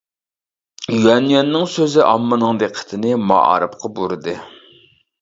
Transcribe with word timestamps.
يۈەن 0.93 1.27
يۈەننىڭ 1.33 1.69
سۆزى 1.75 2.03
ئاممىنىڭ 2.07 2.65
دىققىتىنى 2.65 3.15
مائارىپقا 3.29 3.97
بۇرىدى. 4.01 4.39